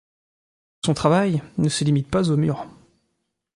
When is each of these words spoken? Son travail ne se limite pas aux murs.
Son 0.83 0.95
travail 0.95 1.43
ne 1.59 1.69
se 1.69 1.83
limite 1.83 2.09
pas 2.09 2.31
aux 2.31 2.35
murs. 2.35 2.65